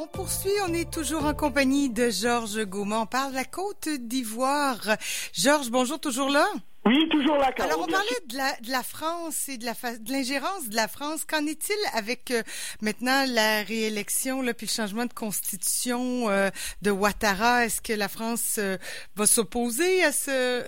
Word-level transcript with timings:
on 0.00 0.06
poursuit. 0.06 0.50
On 0.66 0.72
est 0.72 0.90
toujours 0.90 1.24
en 1.24 1.34
compagnie 1.34 1.90
de 1.90 2.10
Georges 2.10 2.64
Gaumont. 2.64 3.02
On 3.02 3.06
parle 3.06 3.32
de 3.32 3.36
la 3.36 3.44
Côte 3.44 3.88
d'Ivoire. 3.88 4.96
Georges, 5.32 5.70
bonjour, 5.70 6.00
toujours 6.00 6.30
là? 6.30 6.46
Oui, 6.86 7.08
toujours 7.10 7.36
là, 7.36 7.52
Carole. 7.52 7.72
Alors, 7.72 7.84
on 7.86 7.92
parlait 7.92 8.08
de 8.28 8.36
la, 8.36 8.56
de 8.62 8.70
la 8.70 8.82
France 8.82 9.50
et 9.50 9.58
de 9.58 9.66
la 9.66 9.74
de 9.74 10.12
l'ingérence 10.12 10.68
de 10.70 10.76
la 10.76 10.88
France. 10.88 11.26
Qu'en 11.26 11.44
est-il 11.46 11.76
avec 11.92 12.30
euh, 12.30 12.42
maintenant 12.80 13.26
la 13.28 13.62
réélection, 13.62 14.40
là, 14.40 14.54
puis 14.54 14.66
le 14.66 14.72
changement 14.72 15.04
de 15.04 15.12
constitution 15.12 16.30
euh, 16.30 16.48
de 16.80 16.90
Ouattara? 16.90 17.66
Est-ce 17.66 17.82
que 17.82 17.92
la 17.92 18.08
France 18.08 18.56
euh, 18.58 18.78
va 19.14 19.26
s'opposer 19.26 20.02
à 20.02 20.12
ce 20.12 20.64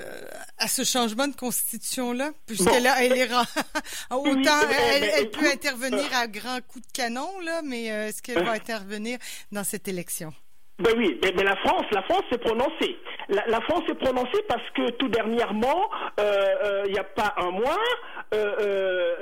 à 0.59 0.69
ce 0.69 0.85
changement 0.85 1.29
de 1.29 1.37
constitution-là? 1.37 2.33
Puisqu'elle 2.47 2.83
bon, 2.85 2.95
elle 2.99 3.13
est 3.19 3.33
autant 4.11 4.69
elle, 4.71 5.05
elle, 5.05 5.31
peut 5.31 5.51
intervenir 5.51 6.15
à 6.15 6.27
grands 6.27 6.61
coups 6.61 6.87
de 6.87 6.93
canon, 6.93 7.41
là, 7.41 7.63
mais 7.65 7.85
est-ce 7.85 8.21
qu'elle 8.21 8.45
va 8.45 8.53
intervenir 8.53 9.19
dans 9.51 9.65
cette 9.65 9.89
élection? 9.89 10.35
Ben 10.79 10.95
oui, 10.97 11.21
mais, 11.23 11.45
la 11.45 11.57
France, 11.57 11.85
la 11.93 12.03
France 12.03 12.23
s'est 12.31 12.39
prononcée. 12.39 12.97
La, 13.29 13.61
France 13.61 13.83
s'est 13.87 13.95
prononcée 13.95 14.43
parce 14.49 14.69
que 14.75 14.91
tout 14.93 15.09
dernièrement, 15.09 15.91
il 16.19 16.25
euh, 16.25 16.87
n'y 16.87 16.99
euh, 16.99 17.01
a 17.01 17.05
pas 17.05 17.35
un 17.37 17.51
mois, 17.51 17.79
euh, 18.35 18.55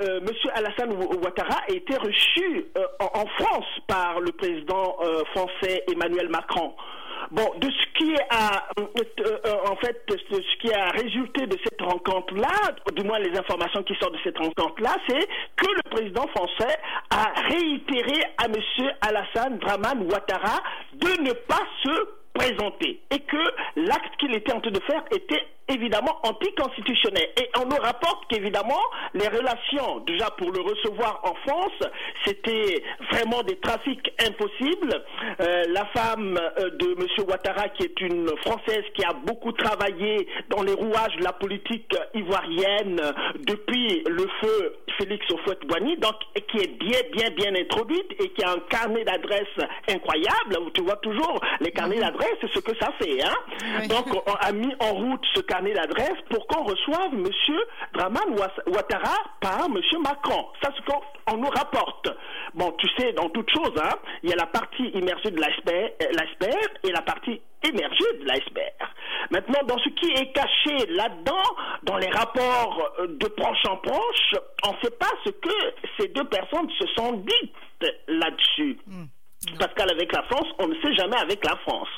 euh 0.01 0.19
Monsieur 0.21 0.49
Alassane 0.55 0.93
Ouattara 0.93 1.59
a 1.67 1.71
été 1.71 1.95
reçu 1.97 2.65
en, 2.99 3.25
France 3.37 3.65
par 3.87 4.19
le 4.21 4.31
président 4.31 4.97
français 5.33 5.83
Emmanuel 5.91 6.29
Macron. 6.29 6.73
Bon, 7.31 7.49
de 7.59 7.69
ce 7.69 7.85
qui 7.97 8.13
a, 8.29 8.67
en 9.71 9.75
fait, 9.77 10.03
de 10.09 10.17
ce 10.17 10.57
qui 10.59 10.73
a 10.73 10.89
résulté 10.89 11.47
de 11.47 11.57
cette 11.63 11.81
rencontre-là, 11.81 12.73
du 12.93 13.03
moins 13.03 13.19
les 13.19 13.37
informations 13.39 13.83
qui 13.83 13.95
sortent 14.01 14.15
de 14.15 14.19
cette 14.21 14.37
rencontre-là, 14.37 14.97
c'est 15.07 15.27
que 15.55 15.67
le 15.67 15.89
président 15.89 16.27
français 16.27 16.77
a 17.09 17.31
réitéré 17.47 18.21
à 18.37 18.49
Monsieur 18.49 18.91
Alassane 18.99 19.59
Draman 19.59 20.03
Ouattara 20.11 20.59
de 20.93 21.21
ne 21.23 21.31
pas 21.31 21.63
se 21.83 22.09
présenter 22.33 22.99
et 23.11 23.19
que 23.19 23.53
l'acte 23.77 24.17
qu'il 24.19 24.35
était 24.35 24.53
en 24.53 24.59
train 24.59 24.71
de 24.71 24.81
faire 24.81 25.03
était 25.11 25.45
évidemment 25.73 26.19
anticonstitutionnel. 26.23 27.29
Et 27.37 27.49
on 27.59 27.65
nous 27.65 27.81
rapporte 27.81 28.27
qu'évidemment, 28.29 28.81
les 29.13 29.27
relations, 29.27 29.99
déjà 30.05 30.29
pour 30.31 30.51
le 30.51 30.61
recevoir 30.61 31.21
en 31.23 31.33
France, 31.47 31.89
c'était 32.25 32.83
vraiment 33.11 33.43
des 33.43 33.57
trafics 33.57 34.11
impossibles. 34.19 35.03
Euh, 35.39 35.63
la 35.69 35.85
femme 35.87 36.37
euh, 36.59 36.69
de 36.71 36.95
M. 36.99 37.07
Ouattara, 37.27 37.69
qui 37.69 37.83
est 37.83 38.01
une 38.01 38.29
Française 38.43 38.83
qui 38.95 39.03
a 39.03 39.13
beaucoup 39.13 39.51
travaillé 39.51 40.27
dans 40.49 40.63
les 40.63 40.73
rouages 40.73 41.15
de 41.17 41.23
la 41.23 41.33
politique 41.33 41.95
ivoirienne 42.13 43.01
depuis 43.39 44.03
le 44.07 44.27
feu 44.41 44.75
Félix 44.97 45.25
Houphouët-Boigny, 45.29 45.97
donc 45.97 46.15
qui 46.51 46.57
est 46.57 46.77
bien, 46.77 46.99
bien, 47.13 47.29
bien 47.31 47.55
introduite 47.55 48.11
et 48.19 48.29
qui 48.29 48.43
a 48.43 48.51
un 48.51 48.59
carnet 48.69 49.03
d'adresses 49.03 49.47
incroyable. 49.87 50.57
Tu 50.73 50.81
vois 50.83 50.97
toujours 50.97 51.39
les 51.59 51.71
carnets 51.71 51.95
mhm. 51.95 52.01
d'adresses, 52.01 52.37
c'est 52.41 52.51
ce 52.51 52.59
que 52.59 52.75
ça 52.77 52.91
fait. 52.99 53.23
Hein? 53.23 53.87
Donc, 53.87 54.07
on 54.25 54.33
a 54.33 54.51
mis 54.51 54.73
en 54.79 54.93
route 54.93 55.25
ce 55.33 55.41
carnet 55.41 55.60
d'adresses 55.69 56.21
pour 56.29 56.47
qu'on 56.47 56.63
reçoive 56.63 57.13
M. 57.13 57.27
Draman 57.93 58.35
Ouattara 58.67 59.15
par 59.39 59.65
M. 59.65 59.79
Macron. 60.03 60.47
Ça, 60.61 60.71
c'est 60.75 60.81
ce 60.81 60.91
qu'on 61.25 61.37
nous 61.37 61.49
rapporte. 61.49 62.09
Bon, 62.55 62.71
tu 62.79 62.87
sais, 62.97 63.13
dans 63.13 63.29
toute 63.29 63.49
chose, 63.51 63.73
hein, 63.81 63.95
il 64.23 64.29
y 64.29 64.33
a 64.33 64.35
la 64.35 64.47
partie 64.47 64.87
immergée 64.89 65.31
de 65.31 65.39
l'iceberg 65.39 66.71
et 66.83 66.91
la 66.91 67.01
partie 67.01 67.41
émergée 67.63 68.17
de 68.19 68.25
l'iceberg. 68.25 68.73
Maintenant, 69.29 69.61
dans 69.67 69.77
ce 69.77 69.89
qui 69.89 70.11
est 70.11 70.31
caché 70.33 70.87
là-dedans, 70.89 71.43
dans 71.83 71.97
les 71.97 72.09
rapports 72.09 72.91
euh, 72.99 73.07
de 73.07 73.27
proche 73.27 73.65
en 73.69 73.77
proche, 73.77 74.35
on 74.65 74.73
ne 74.73 74.77
sait 74.83 74.97
pas 74.97 75.11
ce 75.23 75.29
que 75.29 75.73
ces 75.99 76.07
deux 76.09 76.25
personnes 76.25 76.69
se 76.79 76.87
sont 76.95 77.13
dites 77.13 77.91
là-dessus. 78.07 78.77
Hmm. 78.87 79.05
Parce 79.59 79.73
qu'avec 79.73 80.11
la 80.11 80.23
France, 80.23 80.47
on 80.59 80.67
ne 80.67 80.75
sait 80.81 80.93
jamais 80.93 81.17
avec 81.17 81.43
la 81.45 81.55
France. 81.57 81.89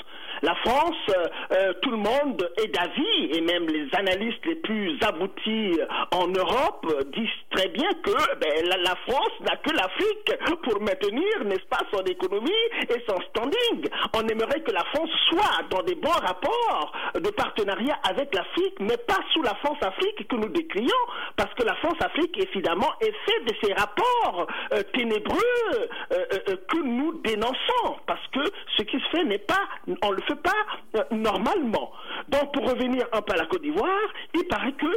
La 0.43 0.55
France, 0.55 0.97
euh, 1.07 1.25
euh, 1.53 1.73
tout 1.81 1.89
le 1.89 1.95
monde 1.95 2.49
est 2.61 2.67
d'avis, 2.67 3.31
et 3.31 3.39
même 3.39 3.65
les 3.65 3.87
analystes 3.97 4.45
les 4.45 4.55
plus 4.55 4.99
aboutis 5.01 5.79
en 6.11 6.27
Europe 6.27 6.85
disent 7.15 7.29
très 7.53 7.69
bien 7.69 7.89
que 8.03 8.11
ben, 8.39 8.81
la, 8.83 8.95
France 9.07 9.33
n'a 9.41 9.55
que 9.57 9.71
l'Afrique 9.71 10.33
pour 10.63 10.81
maintenir, 10.81 11.43
n'est-ce 11.45 11.65
pas, 11.69 11.81
son 11.93 12.03
économie 12.03 12.51
et 12.89 13.03
son 13.07 13.19
standing. 13.29 13.89
On 14.15 14.27
aimerait 14.27 14.61
que 14.61 14.71
la 14.71 14.83
France 14.93 15.09
soit 15.29 15.63
dans 15.69 15.83
des 15.83 15.95
bons 15.95 16.09
rapports 16.09 16.91
de 17.15 17.29
partenariat 17.29 17.97
avec 18.09 18.33
l'Afrique, 18.33 18.75
mais 18.79 18.97
pas 18.97 19.19
sous 19.33 19.41
la 19.43 19.53
France-Afrique 19.55 20.27
que 20.27 20.35
nous 20.35 20.49
décrions, 20.49 20.89
parce 21.35 21.53
que 21.53 21.63
la 21.63 21.75
France-Afrique, 21.75 22.37
évidemment, 22.37 22.91
est 23.01 23.13
faite 23.25 23.45
de 23.45 23.53
ces 23.63 23.73
rapports 23.73 24.47
euh, 24.73 24.81
ténébreux 24.93 25.37
euh, 25.73 25.85
euh, 26.11 26.55
que 26.67 26.77
nous 26.77 27.19
dénonçons, 27.23 27.97
parce 28.07 28.25
que 28.27 28.41
ce 28.77 28.83
qui 28.83 28.99
se 28.99 29.09
fait 29.17 29.23
n'est 29.25 29.37
pas, 29.37 29.67
on 30.01 30.11
le 30.11 30.21
fait 30.23 30.41
pas 30.41 31.05
normalement. 31.11 31.91
Donc, 32.29 32.53
pour 32.53 32.69
revenir 32.69 33.05
un 33.11 33.21
peu 33.21 33.33
à 33.33 33.37
la 33.37 33.45
Côte 33.45 33.61
d'Ivoire, 33.61 33.89
il 34.33 34.45
paraît 34.47 34.73
que 34.73 34.87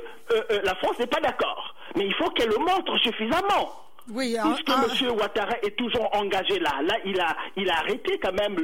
la 0.65 0.75
France 0.77 0.99
n'est 0.99 1.07
pas 1.07 1.21
d'accord. 1.21 1.75
Mais 1.97 2.05
il 2.05 2.15
faut 2.15 2.31
qu'elle 2.31 2.46
le 2.47 2.59
montre 2.59 2.97
suffisamment. 2.99 3.87
Oui, 4.13 4.37
Puisque 4.41 5.03
M. 5.03 5.11
Ouattara 5.19 5.59
est 5.63 5.77
toujours 5.77 6.09
engagé 6.15 6.61
là. 6.61 6.71
Là, 6.83 6.97
il 7.05 7.21
a, 7.21 7.37
il 7.57 7.69
a 7.69 7.79
arrêté 7.79 8.19
quand 8.23 8.33
même 8.33 8.57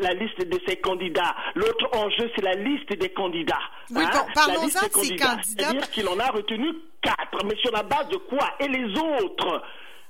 la 0.00 0.12
liste 0.12 0.46
de 0.46 0.60
ses 0.66 0.76
candidats. 0.76 1.34
L'autre 1.54 1.88
enjeu, 1.96 2.30
c'est 2.36 2.44
la 2.44 2.54
liste 2.54 2.92
des 2.98 3.08
candidats. 3.08 3.62
Oui, 3.90 4.04
hein? 4.04 4.26
parlons-en 4.34 4.64
de 4.64 4.70
ces 4.70 4.90
candidats. 4.90 5.36
C'est-à-dire 5.42 5.90
qu'il 5.90 6.06
en 6.06 6.18
a 6.18 6.26
retenu 6.26 6.74
quatre. 7.00 7.44
Mais 7.46 7.56
sur 7.62 7.72
la 7.72 7.82
base 7.82 8.08
de 8.08 8.16
quoi? 8.16 8.46
Et 8.60 8.68
les 8.68 8.90
autres? 8.90 9.62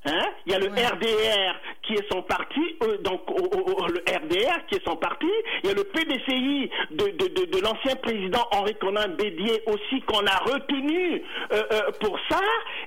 Hein? 0.06 0.25
Il 0.47 0.53
y 0.53 0.55
a 0.55 0.59
le 0.59 0.69
RDR 0.69 1.61
qui 1.83 1.93
est 1.93 2.11
son 2.11 2.22
parti, 2.22 2.77
euh, 2.83 2.97
donc 3.03 3.21
le 3.28 4.00
RDR 4.09 4.66
qui 4.66 4.77
est 4.77 4.84
son 4.84 4.97
parti. 4.97 5.27
Il 5.62 5.69
y 5.69 5.72
a 5.72 5.75
le 5.75 5.84
PDCI 5.84 6.71
de, 6.93 7.05
de, 7.05 7.28
de, 7.28 7.44
de 7.44 7.61
l'ancien 7.62 7.97
président 7.97 8.47
Henri 8.53 8.75
Conan 8.77 9.09
Bédier 9.19 9.62
aussi 9.66 10.00
qu'on 10.03 10.25
a 10.27 10.37
retenu 10.39 11.22
euh, 11.53 11.62
euh, 11.72 11.91
pour 12.00 12.19
ça. 12.31 12.41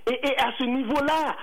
Et, 0.10 0.14
et 0.28 0.38
à 0.40 0.54
ce 0.58 0.64
niveau-là, 0.64 1.36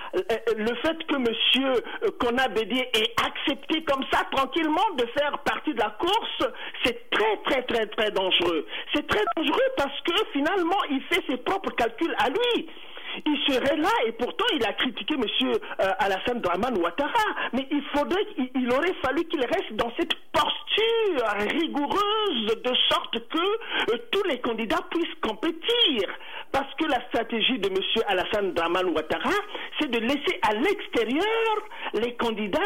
le 0.57 0.75
fait 0.75 1.07
que 1.07 1.15
Monsieur 1.15 1.83
Conan 2.19 2.49
Bédier 2.53 2.89
ait 2.93 3.13
accepté 3.25 3.83
comme 3.85 4.03
ça 4.11 4.25
tranquillement 4.31 4.89
de 4.97 5.05
faire 5.17 5.39
partie 5.45 5.73
de 5.73 5.79
la 5.79 5.91
course, 5.91 6.51
c'est 6.83 7.09
très 7.11 7.37
très 7.45 7.63
très 7.63 7.85
très 7.85 8.11
dangereux. 8.11 8.67
C'est 8.93 9.07
très 9.07 9.23
dangereux 9.37 9.71
parce 9.77 10.01
que 10.01 10.13
finalement 10.33 10.83
il 10.89 11.01
fait 11.03 11.23
ses 11.29 11.37
propres 11.37 11.71
calculs 11.75 12.15
à 12.19 12.29
lui 12.29 12.67
il 13.25 13.37
serait 13.47 13.77
là 13.77 13.89
et 14.05 14.11
pourtant 14.13 14.45
il 14.53 14.65
a 14.65 14.73
critiqué 14.73 15.15
M. 15.15 15.23
Euh, 15.43 15.91
Alassane 15.99 16.41
Draman 16.41 16.77
Ouattara. 16.77 17.11
Mais 17.53 17.67
il 17.71 17.83
faudrait, 17.93 18.25
il, 18.55 18.71
aurait 18.71 18.93
fallu 19.03 19.23
qu'il 19.25 19.41
reste 19.41 19.73
dans 19.73 19.91
cette 19.97 20.13
posture 20.31 21.51
rigoureuse 21.59 22.61
de 22.63 22.73
sorte 22.89 23.19
que 23.29 23.93
euh, 23.93 23.97
tous 24.11 24.23
les 24.23 24.39
candidats 24.39 24.81
puissent 24.89 25.19
compétir. 25.21 26.09
Parce 26.51 26.73
que 26.75 26.85
la 26.85 27.01
stratégie 27.07 27.59
de 27.59 27.69
M. 27.69 27.77
Alassane 28.07 28.53
Draman 28.53 28.87
Ouattara, 28.87 29.29
c'est 29.79 29.89
de 29.89 29.99
laisser 29.99 30.39
à 30.41 30.53
l'extérieur 30.53 31.23
les 31.93 32.13
candidats 32.15 32.59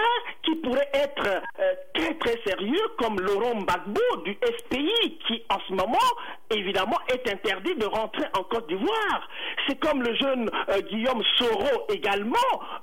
qui 0.44 0.56
pourraient 0.56 0.90
être 0.94 1.28
euh, 1.60 1.74
très 1.94 2.14
très 2.16 2.40
sérieux, 2.46 2.82
comme 2.98 3.20
Laurent 3.20 3.62
Gbagbo 3.62 4.02
du 4.24 4.38
SPI, 4.60 5.18
qui 5.28 5.44
en 5.50 5.60
ce 5.68 5.74
moment, 5.74 5.98
évidemment, 6.50 6.98
est 7.10 7.32
interdit 7.32 7.76
de 7.76 7.86
rentrer 7.86 8.26
en 8.38 8.44
Côte 8.44 8.68
d'Ivoire. 8.68 9.30
C'est 9.68 9.80
comme 9.80 10.02
le 10.02 10.16
jeune 10.16 10.50
euh, 10.70 10.82
Guillaume 10.82 11.24
Soro 11.38 11.86
également, 11.90 12.36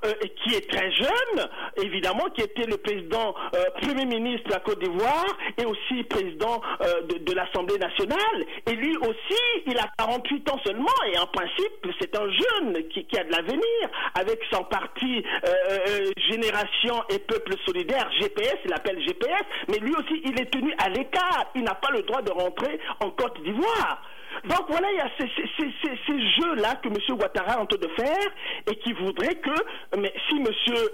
euh, 0.05 0.11
qui 0.43 0.55
est 0.55 0.69
très 0.69 0.91
jeune, 0.91 1.49
évidemment, 1.81 2.29
qui 2.35 2.41
était 2.41 2.65
le 2.65 2.77
président, 2.77 3.35
premier 3.81 4.05
ministre 4.05 4.47
de 4.47 4.53
la 4.53 4.59
Côte 4.59 4.79
d'Ivoire 4.79 5.37
et 5.57 5.65
aussi 5.65 6.03
président 6.03 6.61
de, 7.09 7.17
de 7.17 7.33
l'Assemblée 7.33 7.77
nationale. 7.77 8.45
Et 8.67 8.73
lui 8.73 8.95
aussi, 8.97 9.41
il 9.65 9.77
a 9.77 9.87
48 9.97 10.51
ans 10.51 10.59
seulement 10.65 10.92
et 11.07 11.17
en 11.19 11.27
principe, 11.27 11.87
c'est 11.99 12.15
un 12.15 12.29
jeune 12.29 12.87
qui, 12.89 13.05
a 13.17 13.23
de 13.23 13.31
l'avenir 13.31 13.89
avec 14.15 14.39
son 14.51 14.63
parti 14.63 15.23
euh, 15.45 15.49
euh 15.87 16.11
Génération 16.29 17.03
et 17.09 17.19
Peuple 17.19 17.53
Solidaire, 17.65 18.09
GPS, 18.19 18.55
il 18.65 18.73
appelle 18.73 19.01
GPS, 19.01 19.43
mais 19.67 19.77
lui 19.79 19.93
aussi, 19.95 20.21
il 20.23 20.39
est 20.39 20.51
tenu 20.51 20.73
à 20.77 20.89
l'écart. 20.89 21.51
Il 21.55 21.63
n'a 21.63 21.75
pas 21.75 21.91
le 21.91 22.01
droit 22.03 22.21
de 22.21 22.31
rentrer 22.31 22.79
en 22.99 23.11
Côte 23.11 23.41
d'Ivoire. 23.43 24.01
Donc 24.45 24.65
voilà, 24.67 24.91
il 24.91 24.97
y 24.97 25.01
a 25.01 25.09
ces, 25.17 25.29
ces, 25.57 25.71
ces, 25.81 25.99
ces 26.07 26.19
jeux-là 26.41 26.75
que 26.75 26.87
M. 26.87 26.95
Ouattara 27.17 27.53
est 27.53 27.57
en 27.57 27.65
train 27.65 27.77
de 27.79 27.87
faire 27.95 28.27
et 28.69 28.75
qui 28.77 28.93
voudrait 28.93 29.35
que, 29.35 29.97
mais 29.97 30.13
si 30.27 30.35
M. 30.35 30.47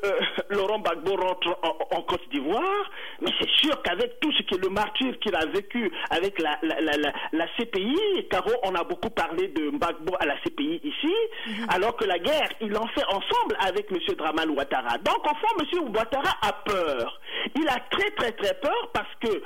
Euh, 0.03 0.19
Laurent 0.50 0.80
Gbagbo 0.80 1.15
rentre 1.15 1.57
en, 1.63 1.97
en 1.97 2.01
Côte 2.03 2.27
d'Ivoire, 2.31 2.91
mais 3.21 3.31
c'est 3.39 3.50
sûr 3.50 3.81
qu'avec 3.81 4.19
tout 4.19 4.31
ce 4.33 4.44
qui 4.44 4.56
est 4.56 4.63
le 4.63 4.69
martyr 4.69 5.18
qu'il 5.19 5.36
a 5.36 5.45
vécu 5.45 5.91
avec 6.09 6.39
la, 6.39 6.59
la, 6.62 6.80
la, 6.81 7.12
la, 7.31 7.47
CPI, 7.57 8.27
Caro, 8.30 8.51
on 8.63 8.75
a 8.75 8.83
beaucoup 8.83 9.09
parlé 9.09 9.47
de 9.47 9.69
Gbagbo 9.71 10.15
à 10.19 10.25
la 10.25 10.36
CPI 10.41 10.81
ici, 10.83 11.13
mhm. 11.47 11.65
alors 11.69 11.95
que 11.95 12.06
la 12.06 12.19
guerre, 12.19 12.50
il 12.62 12.75
en 12.77 12.88
fait 12.88 13.06
ensemble 13.06 13.57
avec 13.65 13.91
M. 13.91 13.97
Draman 14.15 14.50
Ouattara. 14.51 14.97
Donc 15.00 15.25
fond, 15.39 15.57
M. 15.59 15.89
Ouattara 15.95 16.38
a 16.41 16.53
peur. 16.53 17.19
Il 17.56 17.68
a 17.68 17.80
très 17.91 18.12
très 18.12 18.31
très 18.33 18.53
peur 18.56 18.89
parce 18.94 19.13
que 19.21 19.41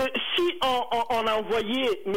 euh, 0.00 0.06
si 0.36 0.58
on, 0.62 1.26
a 1.26 1.34
envoyé 1.34 1.84
M. 2.06 2.14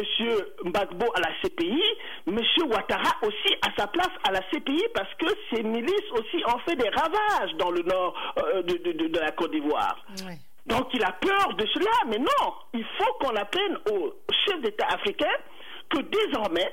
Mbagbo 0.64 1.06
à 1.14 1.20
la 1.20 1.28
CPI, 1.42 1.82
M. 2.26 2.40
Ouattara 2.66 3.16
aussi 3.22 3.54
a 3.62 3.68
sa 3.76 3.86
place 3.88 4.10
à 4.26 4.32
la 4.32 4.40
CPI 4.50 4.84
parce 4.94 5.12
que 5.14 5.26
ces 5.52 5.62
milices 5.62 6.10
aussi 6.12 6.42
ont 6.46 6.58
fait 6.60 6.76
des 6.76 6.88
ravages 6.88 7.54
dans 7.58 7.70
le 7.70 7.82
nord 7.82 8.14
euh, 8.38 8.62
de, 8.62 9.18
la 9.18 9.32
Côte 9.32 9.50
d'Ivoire. 9.50 10.04
Donc 10.66 10.78
Donc 10.78 10.88
il 10.94 11.04
a 11.04 11.12
peur 11.12 11.54
de 11.54 11.66
cela, 11.74 11.90
mais 12.06 12.18
non, 12.18 12.54
il 12.72 12.84
faut 12.98 13.12
qu'on 13.20 13.36
apprenne 13.36 13.78
aux 13.92 14.14
chefs 14.46 14.62
d'État 14.62 14.86
africains 14.86 15.36
que 15.90 16.00
désormais, 16.00 16.72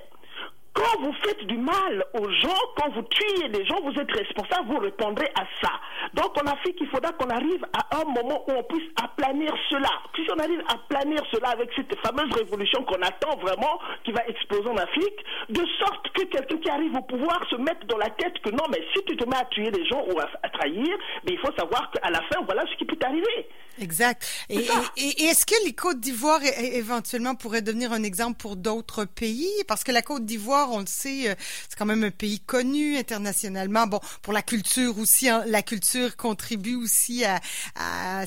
quand 0.74 1.02
vous 1.02 1.14
faites 1.24 1.46
du 1.46 1.58
mal 1.58 2.06
aux 2.14 2.30
gens, 2.30 2.62
quand 2.78 2.90
vous 2.92 3.02
tuez 3.04 3.50
des 3.50 3.66
gens, 3.66 3.80
vous 3.82 4.00
êtes 4.00 4.12
responsable, 4.12 4.68
vous 4.70 4.80
répondrez 4.80 5.30
à 5.36 5.44
ça. 5.62 5.72
Donc 6.14 6.38
en 6.42 6.48
Afrique, 6.48 6.78
il 6.80 6.88
faudra 6.88 7.12
qu'on 7.14 7.30
arrive 7.30 7.66
à 7.74 8.02
un 8.02 8.06
moment 8.06 8.44
où 8.48 8.52
on 8.52 8.64
puisse 8.64 8.90
aplanir 9.04 9.54
cela. 9.70 9.90
Si 10.16 10.22
on 10.34 10.40
arrive 10.40 10.64
à 10.68 10.78
planir 10.90 11.22
cela 11.32 11.50
avec 11.50 11.70
cette 11.76 11.94
fameuse 12.00 12.32
révolution 12.34 12.84
qu'on 12.84 13.02
attend 13.02 13.38
vraiment, 13.42 13.80
qui 14.04 14.12
va 14.12 14.26
exploser 14.28 14.70
en 14.70 14.78
Afrique, 14.78 15.26
de 15.50 15.66
sorte 15.80 16.10
que 16.14 16.24
quelqu'un 16.24 16.58
qui 16.58 16.70
arrive 16.70 16.96
au 16.96 17.02
pouvoir 17.02 17.46
se 17.50 17.56
mette 17.56 17.86
dans 17.88 17.98
la 17.98 18.10
tête 18.10 18.40
que 18.44 18.52
non, 18.52 18.64
mais 18.70 18.84
si 18.94 19.04
tu 19.06 19.18
te 19.18 19.28
mets 19.28 19.38
à 19.38 19.46
tuer 19.46 19.72
des 19.72 19.86
gens 19.86 20.04
ou 20.08 20.20
à, 20.20 20.50
trahir, 20.50 20.98
mais 21.26 21.34
il 21.34 21.40
faut 21.40 21.54
savoir 21.58 21.92
qu'à 21.92 22.10
la 22.10 22.22
fin, 22.24 22.42
voilà 22.46 22.64
ce 22.72 22.78
qui 22.78 22.86
peut 22.86 22.96
t'arriver. 22.96 23.48
Exact. 23.80 24.46
Et, 24.50 24.68
et, 24.98 25.24
est-ce 25.24 25.46
que 25.46 25.56
les 25.66 25.74
Côtes 25.74 26.00
d'Ivoire 26.00 26.42
éventuellement 26.74 27.36
pourraient 27.36 27.62
devenir 27.62 27.94
un 27.94 28.04
exemple 28.04 28.38
pour 28.38 28.58
d'autres 28.58 29.06
pays? 29.06 29.50
Parce 29.68 29.84
que 29.84 29.92
la 29.92 30.02
Côte 30.02 30.26
d'Ivoire, 30.26 30.61
on 30.70 30.80
le 30.80 30.86
sait, 30.86 31.30
euh, 31.30 31.36
c'est 31.68 31.78
quand 31.78 31.86
même 31.86 32.04
un 32.04 32.12
pays 32.12 32.40
connu 32.40 32.98
internationalement. 32.98 33.88
Bon, 33.88 34.00
pour 34.22 34.34
la 34.34 34.42
culture 34.42 34.98
aussi, 34.98 35.30
hein, 35.30 35.44
la 35.48 35.62
culture 35.62 36.16
contribue 36.16 36.76
aussi 36.76 37.24
à, 37.26 38.26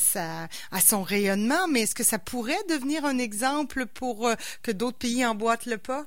son 0.80 1.02
rayonnement, 1.02 1.68
mais 1.68 1.82
est-ce 1.82 1.94
que 1.94 2.04
ça 2.04 2.18
pourrait 2.18 2.62
devenir 2.68 3.04
un 3.04 3.18
exemple 3.18 3.86
pour 3.86 4.28
euh, 4.28 4.34
que 4.62 4.70
d'autres 4.70 4.98
pays 4.98 5.24
emboîtent 5.24 5.66
le 5.66 5.78
pas? 5.78 6.06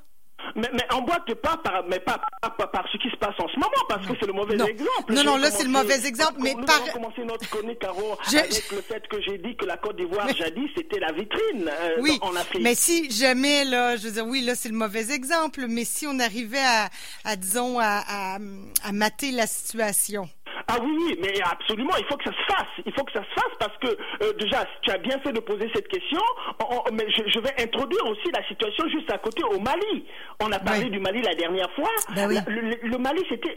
Mais, 0.58 0.70
mais 0.74 0.84
emboîte 0.92 1.32
pas 1.36 1.58
par, 1.58 1.84
mais 1.88 2.00
pas, 2.00 2.20
par, 2.42 2.86
ce 2.92 2.98
qui 2.98 3.10
se 3.12 3.16
passe 3.18 3.36
en 3.40 3.48
ce 3.48 3.56
moment, 3.56 3.84
parce 3.88 4.06
que 4.08 4.14
c'est 4.20 4.26
le 4.26 4.34
mauvais 4.34 4.56
exemple. 4.56 5.14
Non, 5.14 5.24
non, 5.24 5.38
là, 5.38 5.52
c'est 5.52 5.64
le 5.64 5.70
mauvais 5.70 6.06
exemple, 6.08 6.40
mais 6.40 6.56
nous 6.56 6.66
par... 6.66 6.82
avons 6.82 6.92
commencé 6.94 7.24
notre 7.24 7.48
chronique, 7.48 7.80
Caro, 7.80 8.18
avec 8.28 8.72
le 8.72 8.82
fait 8.82 9.08
que 9.08 9.22
j'ai 9.22 9.38
dit 9.38 9.56
que 9.56 9.66
la 9.66 9.78
Côte 9.78 9.98
d'Ivoire, 9.98 10.28
jadis, 10.30 10.70
c'était 10.76 11.00
la 11.00 11.12
vitrine 11.12 11.70
euh, 11.70 11.98
oui, 12.00 12.18
en 12.22 12.36
Afrique. 12.36 12.64
mais 12.64 12.74
si 12.74 13.10
jamais, 13.12 13.66
là, 13.66 13.98
je 13.98 14.08
veux 14.08 14.14
dire, 14.14 14.26
oui, 14.26 14.42
là, 14.42 14.56
c'est 14.56 14.70
le 14.70 14.76
mauvais 14.76 15.12
exemple, 15.12 15.66
mais 15.70 15.86
si 15.86 16.08
on 16.08 16.18
arrivait 16.20 16.58
à, 16.58 16.90
à 17.24 17.36
disons, 17.36 17.78
à, 17.80 18.04
à, 18.08 18.38
à 18.84 18.92
mater 18.92 19.32
la 19.32 19.46
situation. 19.46 20.28
Ah 20.70 20.78
oui, 20.82 20.92
oui, 21.00 21.18
mais 21.22 21.34
absolument, 21.50 21.94
il 21.98 22.06
faut 22.06 22.18
que 22.18 22.26
ça 22.26 22.32
se 22.32 22.54
fasse. 22.54 22.68
Il 22.86 22.94
faut 22.94 23.06
que 23.06 23.14
ça 23.14 23.24
se 23.24 23.34
fasse 23.40 23.54
parce 23.58 23.78
que 23.78 23.88
euh, 23.88 24.34
déjà, 24.34 24.66
tu 24.82 24.92
as 24.92 24.98
bien 24.98 25.18
fait 25.20 25.32
de 25.32 25.40
poser 25.40 25.70
cette 25.74 25.88
question, 25.88 26.20
mais 26.92 27.06
je, 27.10 27.40
vais 27.40 27.54
introduire 27.64 28.06
aussi 28.08 28.30
la 28.34 28.46
situation 28.48 28.88
juste 28.90 29.12
à 29.12 29.18
côté 29.18 29.44
au 29.46 29.60
Mali. 29.60 30.06
On 30.42 30.52
a 30.52 30.60
parlé 30.60 30.90
du 30.90 31.00
Mali 31.00 31.22
la 31.22 31.36
dernière 31.36 31.72
fois. 31.72 31.90
Ben 32.16 32.28
le, 32.48 32.98
Mali, 32.98 33.24
c'était 33.30 33.56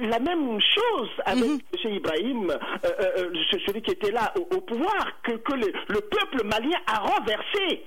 la 0.00 0.18
même 0.20 0.58
chose 0.60 1.10
avec 1.26 1.44
mhm. 1.44 1.58
M. 1.84 1.90
Ibrahim, 1.96 2.50
euh, 2.50 2.88
euh, 3.18 3.58
celui 3.66 3.82
qui 3.82 3.92
était 3.92 4.10
là 4.10 4.32
au, 4.36 4.60
pouvoir, 4.62 5.20
que, 5.22 5.32
que 5.32 5.52
le 5.52 6.00
peuple 6.00 6.44
malien 6.44 6.78
a 6.86 7.00
renversé. 7.00 7.82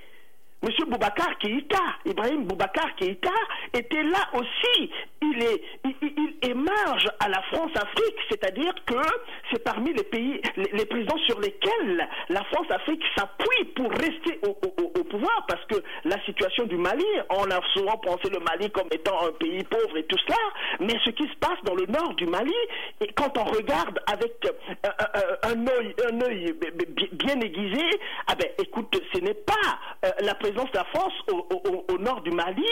Monsieur 0.64 0.86
Boubacar 0.86 1.38
Keïta, 1.38 1.82
Ibrahim 2.06 2.46
Boubacar 2.46 2.96
Keïta, 2.96 3.30
était 3.74 4.04
là 4.04 4.30
aussi. 4.34 4.90
Il, 5.22 5.44
émerge 6.42 7.10
à 7.20 7.28
la 7.30 7.42
France-Afrique, 7.44 8.16
c'est-à-dire 8.30 8.74
que 8.86 9.02
c'est 9.52 9.64
parmi 9.64 9.92
les 9.94 10.04
pays, 10.04 10.40
les, 10.56 10.86
présidents 10.86 11.18
sur 11.26 11.40
lesquels 11.40 12.08
la 12.30 12.44
France-Afrique 12.46 13.02
s'appuie 13.18 13.66
pour 13.76 13.90
rester 13.92 14.40
au, 14.48 14.54
pouvoir, 15.04 15.46
parce 15.48 15.66
que 15.66 15.76
la 16.04 16.24
situation 16.26 16.66
du 16.66 16.78
Mali, 16.78 17.06
on 17.30 17.50
a 17.50 17.60
souvent 17.74 17.98
pensé 17.98 18.30
le 18.30 18.40
Mali 18.40 18.70
comme 18.72 18.88
étant 18.92 19.28
un 19.28 19.32
pays 19.32 19.64
pauvre 19.64 19.98
et 19.98 20.04
tout 20.04 20.18
cela, 20.28 20.38
mais 20.80 20.94
ce 21.04 21.10
qui 21.12 21.24
se 21.24 21.36
passe 21.40 21.58
dans 21.64 21.76
le 21.76 21.86
nord 21.88 22.14
du 22.16 22.28
Mali, 22.28 22.54
et 23.02 23.08
quand 23.14 23.38
on 23.38 23.46
regarde 23.46 24.00
avec 24.12 24.34
euh, 24.46 24.52
euh, 24.86 24.90
euh, 25.16 25.52
un 25.54 26.22
œil 26.22 26.54
bien 27.14 27.40
aiguisé, 27.40 27.84
ah 28.28 28.36
ben, 28.36 28.50
écoute, 28.60 28.96
ce 29.14 29.20
n'est 29.20 29.34
pas 29.34 29.80
la 30.22 30.36
présence 30.56 30.72
de 30.72 30.78
la 30.78 30.86
France 30.86 31.14
au, 31.90 31.98
nord 31.98 32.22
du 32.22 32.32
Mali, 32.32 32.66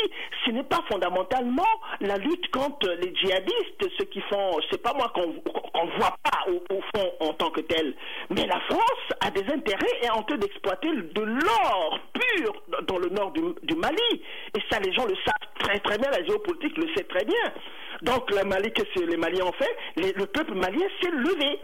ce 0.45 0.51
n'est 0.51 0.63
pas 0.63 0.80
fondamentalement 0.89 1.68
la 2.01 2.18
lutte 2.18 2.50
contre 2.51 2.88
les 3.01 3.13
djihadistes, 3.15 3.89
ce 3.97 4.03
qui 4.06 4.21
font, 4.21 4.57
c'est 4.71 4.81
pas 4.81 4.94
moi 4.94 5.12
qu'on 5.13 5.27
ne 5.27 5.91
voit 5.97 6.15
pas 6.24 6.45
au, 6.50 6.81
fond 6.95 7.12
en 7.19 7.33
tant 7.33 7.50
que 7.50 7.62
tel, 7.62 7.94
mais 8.30 8.45
la 8.45 8.59
France 8.62 9.13
a 9.21 9.31
des 9.31 9.44
intérêts 9.51 10.00
et 10.01 10.09
en 10.09 10.24
train 10.24 10.38
d'exploiter 10.38 10.89
de 10.91 11.21
l'or 11.21 12.00
pur 12.13 12.53
dans 12.88 12.97
le 12.97 13.09
nord 13.09 13.31
du, 13.31 13.75
Mali. 13.75 14.21
Et 14.56 14.59
ça, 14.71 14.79
les 14.79 14.94
gens 14.94 15.06
le 15.06 15.15
savent 15.25 15.50
très 15.59 15.79
très 15.79 15.97
bien, 15.97 16.09
la 16.12 16.24
géopolitique 16.25 16.77
le 16.77 16.88
sait 16.95 17.03
très 17.03 17.25
bien. 17.25 17.53
Donc 18.01 18.29
le 18.31 18.44
Mali, 18.47 18.71
que 18.71 19.00
les 19.00 19.18
Maliens 19.18 19.45
ont 19.45 19.53
fait? 19.53 19.75
Le 19.97 20.25
peuple 20.25 20.53
malien 20.56 20.86
s'est 21.01 21.12
levé. 21.12 21.59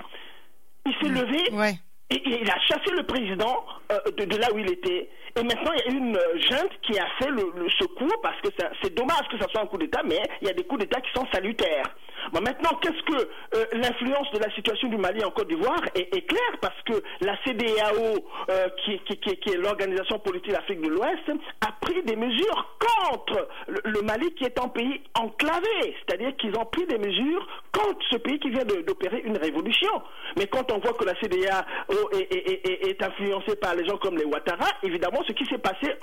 Il 0.85 0.93
s'est 1.01 1.09
mmh. 1.09 1.21
levé. 1.21 1.79
Il 2.11 2.49
a 2.49 2.59
chassé 2.61 2.89
le 2.95 3.03
président 3.03 3.65
euh, 3.91 3.99
de, 4.17 4.35
là 4.37 4.47
où 4.51 4.57
il 4.57 4.71
était. 4.71 5.09
Et 5.35 5.43
maintenant, 5.43 5.71
il 5.73 5.79
y 5.79 5.95
a 5.95 5.97
une 5.97 6.17
euh, 6.17 6.39
junte 6.39 6.71
qui 6.81 6.97
a 6.97 7.05
fait 7.19 7.29
le, 7.29 7.69
secours 7.79 8.19
parce 8.23 8.41
que 8.41 8.49
c'est 8.81 8.95
dommage 8.95 9.27
que 9.31 9.37
ça 9.37 9.47
soit 9.51 9.61
un 9.61 9.67
coup 9.67 9.77
d'État, 9.77 10.01
mais 10.03 10.19
il 10.41 10.47
y 10.47 10.51
a 10.51 10.53
des 10.53 10.63
coups 10.63 10.81
d'État 10.81 10.99
qui 11.01 11.11
sont 11.13 11.27
salutaires. 11.31 11.85
Maintenant, 12.33 12.77
qu'est-ce 12.81 13.03
que 13.03 13.29
euh, 13.55 13.65
l'influence 13.73 14.31
de 14.31 14.39
la 14.39 14.53
situation 14.53 14.87
du 14.89 14.97
Mali 14.97 15.23
en 15.23 15.31
Côte 15.31 15.47
d'Ivoire 15.47 15.81
est, 15.95 16.27
claire? 16.27 16.57
Parce 16.61 16.81
que 16.85 17.01
la 17.21 17.35
CDAO, 17.43 18.25
euh, 18.49 18.67
qui, 18.85 18.93
est 18.93 19.57
l'organisation 19.57 20.19
politique 20.19 20.51
d'Afrique 20.51 20.81
de 20.81 20.89
l'Ouest, 20.89 21.31
a 21.61 21.71
pris 21.81 22.01
des 22.03 22.15
mesures 22.15 22.77
contre 22.79 23.47
le, 23.67 24.01
Mali 24.01 24.33
qui 24.35 24.45
est 24.45 24.59
un 24.59 24.67
pays 24.69 25.01
enclavé, 25.15 25.95
c'est-à-dire 26.05 26.35
qu'ils 26.37 26.55
ont 26.57 26.65
pris 26.65 26.85
des 26.85 26.97
mesures 26.97 27.47
contre 27.71 27.99
ce 28.09 28.17
pays 28.17 28.39
qui 28.39 28.49
vient 28.49 28.65
d'opérer 28.65 29.21
une 29.25 29.37
révolution. 29.37 30.01
Mais 30.37 30.47
quand 30.47 30.71
on 30.71 30.79
voit 30.79 30.93
que 30.93 31.05
la 31.05 31.15
CDAO 31.19 32.09
est, 32.13 33.01
influencée 33.01 33.55
par 33.55 33.75
les 33.75 33.85
gens 33.87 33.97
comme 33.97 34.17
les 34.17 34.25
Ouattara, 34.25 34.67
évidemment, 34.83 35.21
ce 35.27 35.33
qui 35.33 35.45
s'est 35.45 35.57
passé 35.57 35.93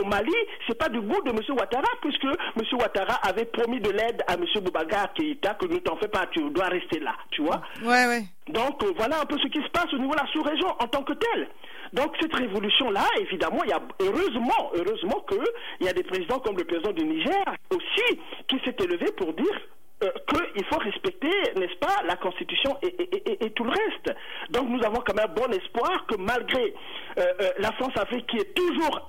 au 0.00 0.04
Mali, 0.04 0.34
c'est 0.66 0.78
pas 0.78 0.88
du 0.88 1.00
goût 1.00 1.20
de 1.22 1.30
M. 1.30 1.38
Ouattara, 1.56 1.88
puisque 2.00 2.24
M. 2.24 2.62
Ouattara 2.72 3.14
avait 3.22 3.46
promis 3.46 3.80
de 3.80 3.90
l'aide 3.90 4.22
à 4.26 4.34
M. 4.34 4.44
Boubacar 4.62 5.12
Keïta 5.14 5.54
que 5.60 5.66
ne 5.66 5.78
t'en 5.78 5.96
fais 5.96 6.08
pas, 6.08 6.26
tu 6.32 6.40
dois 6.50 6.66
rester 6.68 6.98
là, 7.00 7.14
tu 7.30 7.42
vois. 7.42 7.60
Ouais, 7.82 8.06
ouais. 8.06 8.22
Donc 8.48 8.82
euh, 8.82 8.92
voilà 8.96 9.20
un 9.20 9.26
peu 9.26 9.36
ce 9.38 9.48
qui 9.48 9.62
se 9.62 9.68
passe 9.68 9.92
au 9.92 9.98
niveau 9.98 10.12
de 10.12 10.20
la 10.20 10.26
sous-région 10.32 10.68
en 10.78 10.86
tant 10.88 11.02
que 11.02 11.12
telle. 11.12 11.48
Donc 11.92 12.14
cette 12.20 12.34
révolution-là, 12.34 13.04
évidemment, 13.20 13.62
il 13.64 13.70
y 13.70 13.72
a 13.72 13.80
heureusement, 14.00 14.70
heureusement 14.74 15.24
qu'il 15.28 15.86
y 15.86 15.88
a 15.88 15.92
des 15.92 16.02
présidents 16.04 16.38
comme 16.38 16.56
le 16.56 16.64
président 16.64 16.92
du 16.92 17.04
Niger 17.04 17.44
aussi 17.70 18.18
qui 18.48 18.58
s'est 18.64 18.76
élevé 18.82 19.06
pour 19.16 19.32
dire 19.34 19.60
euh, 20.02 20.08
qu'il 20.54 20.64
faut 20.64 20.78
respecter, 20.78 21.28
n'est-ce 21.56 21.76
pas, 21.78 22.02
la 22.06 22.16
Constitution 22.16 22.76
et, 22.82 23.50
tout 23.50 23.64
le 23.64 23.70
reste. 23.70 24.16
Donc 24.50 24.68
nous 24.68 24.82
avons 24.82 25.02
quand 25.06 25.14
même 25.14 25.34
bon 25.34 25.52
espoir 25.52 26.06
que 26.06 26.16
malgré 26.16 26.72
euh, 27.18 27.22
euh, 27.40 27.50
la 27.58 27.72
France-Afrique 27.72 28.26
qui 28.26 28.38
est 28.38 28.54
toujours 28.54 29.06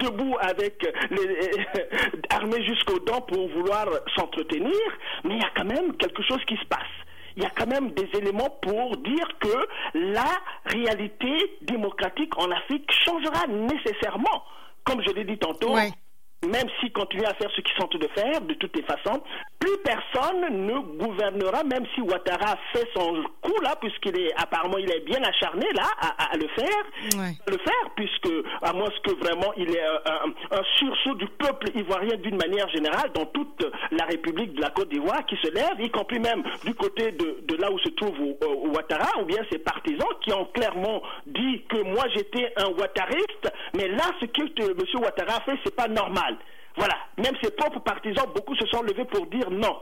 debout 0.00 0.36
avec 0.40 0.86
les 1.10 1.66
armées 2.30 2.64
jusqu'aux 2.64 2.98
dents 3.00 3.20
pour 3.22 3.48
vouloir 3.48 3.86
s'entretenir, 4.16 4.74
mais 5.24 5.34
il 5.34 5.40
y 5.40 5.44
a 5.44 5.50
quand 5.56 5.64
même 5.64 5.96
quelque 5.96 6.22
chose 6.22 6.44
qui 6.46 6.56
se 6.56 6.66
passe 6.66 6.86
il 7.38 7.44
y 7.44 7.46
a 7.46 7.50
quand 7.50 7.68
même 7.68 7.92
des 7.92 8.08
éléments 8.18 8.50
pour 8.60 8.96
dire 8.96 9.28
que 9.38 9.68
la 9.94 10.26
réalité 10.64 11.56
démocratique 11.62 12.36
en 12.36 12.50
Afrique 12.50 12.90
changera 13.04 13.46
nécessairement. 13.46 14.42
Comme 14.82 15.00
je 15.06 15.12
l'ai 15.12 15.22
dit 15.22 15.38
tantôt, 15.38 15.76
même 15.76 16.68
s'ils 16.80 16.92
continuent 16.92 17.26
à 17.26 17.34
faire 17.34 17.50
ce 17.54 17.60
qu'ils 17.60 17.76
sont 17.78 17.86
de 17.86 18.08
faire, 18.08 18.40
de 18.40 18.54
toutes 18.54 18.76
les 18.76 18.82
façons, 18.82 19.22
plus 19.58 19.76
personne 19.78 20.66
ne 20.66 20.78
gouvernera, 20.98 21.64
même 21.64 21.84
si 21.94 22.00
Ouattara 22.00 22.56
fait 22.72 22.88
son 22.94 23.24
coup 23.42 23.60
là, 23.62 23.74
puisqu'il 23.80 24.16
est 24.20 24.32
apparemment 24.36 24.78
il 24.78 24.90
est 24.90 25.00
bien 25.00 25.22
acharné 25.22 25.66
là 25.74 25.84
à, 26.00 26.36
le 26.36 26.46
faire, 26.48 27.28
le 27.46 27.58
faire, 27.58 27.90
puisque 27.96 28.28
à 28.62 28.72
moins 28.72 28.88
que 29.04 29.12
vraiment 29.14 29.52
il 29.56 29.70
est 29.70 29.82
un, 29.82 30.62
sursaut 30.76 31.14
du 31.14 31.26
peuple 31.26 31.70
ivoirien 31.74 32.16
d'une 32.16 32.36
manière 32.36 32.68
générale 32.70 33.10
dans 33.14 33.26
toute 33.26 33.66
la 33.90 34.04
République 34.04 34.54
de 34.54 34.60
la 34.60 34.70
Côte 34.70 34.88
d'Ivoire 34.90 35.24
qui 35.26 35.36
se 35.36 35.50
lève, 35.52 35.80
y 35.80 35.90
compris 35.90 36.20
même 36.20 36.42
du 36.64 36.74
côté 36.74 37.12
de, 37.12 37.40
de 37.42 37.56
là 37.56 37.70
où 37.70 37.78
se 37.80 37.88
trouve 37.90 38.14
Ouattara, 38.72 39.20
ou 39.20 39.24
bien 39.24 39.42
ses 39.50 39.58
partisans 39.58 40.08
qui 40.22 40.32
ont 40.32 40.46
clairement 40.46 41.02
dit 41.26 41.62
que 41.68 41.82
moi 41.82 42.04
j'étais 42.14 42.52
un 42.56 42.68
Ouattariste, 42.70 43.52
mais 43.74 43.88
là 43.88 44.04
ce 44.20 44.26
que 44.26 44.42
M. 44.42 45.02
Ouattara 45.02 45.38
a 45.38 45.40
fait 45.40 45.58
c'est 45.64 45.74
pas 45.74 45.88
normal. 45.88 46.36
Voilà. 46.78 46.94
Même 47.18 47.34
ses 47.42 47.50
propres 47.50 47.80
partisans, 47.80 48.24
beaucoup 48.34 48.54
se 48.56 48.66
sont 48.68 48.82
levés 48.82 49.04
pour 49.04 49.26
dire 49.26 49.50
non. 49.50 49.76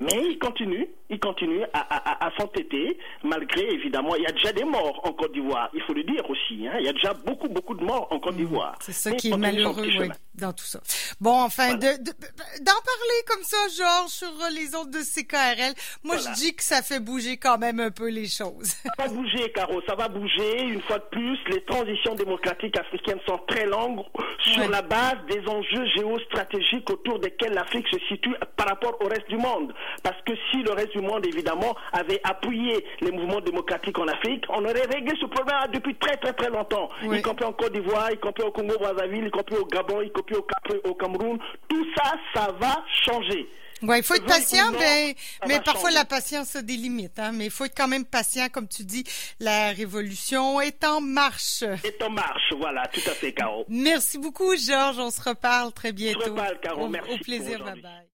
Mais 0.00 0.30
il 0.30 0.38
continue, 0.38 0.88
il 1.10 1.20
continue 1.20 1.62
à, 1.74 2.30
s'entêter, 2.38 2.98
malgré 3.22 3.68
évidemment, 3.70 4.16
il 4.16 4.22
y 4.22 4.26
a 4.26 4.32
déjà 4.32 4.50
des 4.50 4.64
morts 4.64 4.98
en 5.04 5.12
Côte 5.12 5.32
d'Ivoire, 5.32 5.68
il 5.74 5.82
faut 5.82 5.92
le 5.92 6.04
dire 6.04 6.28
aussi. 6.30 6.66
Hein. 6.66 6.76
il 6.78 6.86
y 6.86 6.88
a 6.88 6.92
déjà 6.94 7.12
beaucoup, 7.12 7.48
beaucoup 7.50 7.74
de 7.74 7.84
morts 7.84 8.08
en 8.10 8.18
Côte 8.18 8.32
mmh. 8.32 8.36
d'Ivoire. 8.38 8.74
C'est 8.80 8.92
ça 8.92 9.12
qui 9.12 9.30
est 9.30 9.36
malheureux, 9.36 9.82
oui. 9.82 10.08
Dans 10.40 10.52
tout 10.52 10.64
ça. 10.64 10.80
Bon, 11.20 11.42
enfin, 11.42 11.74
de, 11.74 11.86
d'en 11.86 12.80
parler 12.80 13.20
comme 13.26 13.42
ça, 13.42 13.56
Georges, 13.76 14.10
sur 14.10 14.32
les 14.52 14.74
autres 14.74 14.90
de 14.90 15.00
CKRL, 15.00 15.74
moi 16.02 16.16
je 16.16 16.34
dis 16.34 16.54
que 16.54 16.62
ça 16.62 16.82
fait 16.82 17.00
bouger 17.00 17.36
quand 17.36 17.58
même 17.58 17.80
un 17.80 17.90
peu 17.90 18.08
les 18.08 18.26
choses. 18.28 18.74
Ça 18.84 18.90
va 18.98 19.08
bouger, 19.08 19.52
Caro, 19.52 19.80
ça 19.86 19.94
va 19.94 20.08
bouger. 20.08 20.62
Une 20.62 20.82
fois 20.82 20.98
de 20.98 21.04
plus, 21.10 21.38
les 21.48 21.64
transitions 21.64 22.14
démocratiques 22.14 22.78
africaines 22.78 23.20
sont 23.26 23.38
très 23.46 23.66
longues 23.66 24.02
sur 24.42 24.68
la 24.68 24.82
base 24.82 25.18
des 25.28 25.46
enjeux 25.46 25.86
géostratégiques 25.96 26.88
autour 26.90 27.18
desquels 27.18 27.52
l'Afrique 27.52 27.86
se 27.88 27.98
situe 28.08 28.34
par 28.56 28.68
rapport 28.68 28.96
au 29.00 29.08
reste 29.08 29.28
du 29.28 29.36
monde. 29.36 29.72
Parce 30.02 30.20
que 30.26 30.32
si 30.50 30.62
le 30.62 30.72
reste 30.72 30.92
du 30.92 31.00
monde, 31.00 31.26
évidemment, 31.26 31.76
avait 31.92 32.20
appuyé 32.24 32.84
les 33.00 33.12
mouvements 33.12 33.40
démocratiques 33.40 33.98
en 33.98 34.08
Afrique, 34.08 34.44
on 34.48 34.64
aurait 34.64 34.86
réglé 34.92 35.12
ce 35.20 35.26
problème 35.26 35.56
depuis 35.72 35.94
très 35.96 36.16
très 36.16 36.32
très 36.32 36.50
longtemps, 36.50 36.88
y 37.02 37.20
compris 37.22 37.44
en 37.44 37.52
Côte 37.52 37.72
d'Ivoire, 37.72 38.10
y 38.12 38.18
compris 38.18 38.44
au 38.44 38.52
Congo-Brazzaville, 38.52 39.26
y 39.26 39.30
compris 39.30 39.56
au 39.56 39.66
Gabon, 39.66 40.00
y 40.02 40.10
compris 40.10 40.29
au 40.34 40.94
Cameroun. 40.94 41.38
Tout 41.68 41.86
ça, 41.96 42.12
ça 42.34 42.52
va 42.58 42.84
changer. 43.04 43.48
Ouais, 43.82 44.00
il 44.00 44.04
faut 44.04 44.14
être 44.14 44.26
patient, 44.26 44.72
mais, 44.78 45.16
mais 45.46 45.58
parfois 45.60 45.90
la 45.90 46.04
patience 46.04 46.54
a 46.54 46.62
des 46.62 46.76
limites. 46.76 47.18
Hein, 47.18 47.32
mais 47.32 47.46
il 47.46 47.50
faut 47.50 47.64
être 47.64 47.76
quand 47.76 47.88
même 47.88 48.04
patient, 48.04 48.48
comme 48.50 48.68
tu 48.68 48.84
dis. 48.84 49.04
La 49.38 49.70
révolution 49.70 50.60
est 50.60 50.84
en 50.84 51.00
marche. 51.00 51.62
Est 51.62 52.02
en 52.02 52.10
marche, 52.10 52.52
voilà, 52.58 52.86
tout 52.88 53.00
à 53.06 53.14
fait, 53.14 53.32
Caro. 53.32 53.64
Merci 53.68 54.18
beaucoup, 54.18 54.54
Georges. 54.56 54.98
On 54.98 55.10
se 55.10 55.22
reparle 55.22 55.72
très 55.72 55.92
bientôt. 55.92 56.20
On 56.20 56.24
se 56.24 56.30
reparle, 56.30 56.60
Caro. 56.60 56.88
Merci. 56.88 57.12
Au 57.12 57.18
plaisir, 57.18 57.64
bye 57.64 57.80
bye. 57.80 58.06